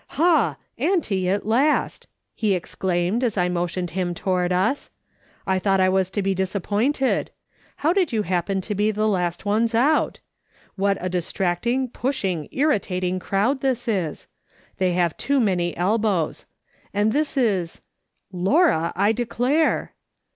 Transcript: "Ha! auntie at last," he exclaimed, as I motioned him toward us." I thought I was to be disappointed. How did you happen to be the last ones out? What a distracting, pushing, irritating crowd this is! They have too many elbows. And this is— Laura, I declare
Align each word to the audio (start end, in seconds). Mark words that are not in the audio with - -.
"Ha! 0.17 0.57
auntie 0.79 1.29
at 1.29 1.45
last," 1.45 2.07
he 2.33 2.55
exclaimed, 2.55 3.23
as 3.23 3.37
I 3.37 3.49
motioned 3.49 3.91
him 3.91 4.15
toward 4.15 4.51
us." 4.51 4.89
I 5.45 5.59
thought 5.59 5.79
I 5.79 5.89
was 5.89 6.09
to 6.09 6.23
be 6.23 6.33
disappointed. 6.33 7.29
How 7.75 7.93
did 7.93 8.11
you 8.11 8.23
happen 8.23 8.61
to 8.61 8.73
be 8.73 8.89
the 8.89 9.07
last 9.07 9.45
ones 9.45 9.75
out? 9.75 10.19
What 10.75 10.97
a 11.01 11.07
distracting, 11.07 11.87
pushing, 11.87 12.49
irritating 12.51 13.19
crowd 13.19 13.61
this 13.61 13.87
is! 13.87 14.25
They 14.79 14.93
have 14.93 15.15
too 15.17 15.39
many 15.39 15.77
elbows. 15.77 16.47
And 16.95 17.11
this 17.11 17.37
is— 17.37 17.81
Laura, 18.47 18.93
I 18.95 19.11
declare 19.11 19.93